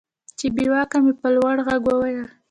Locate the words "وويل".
1.87-2.27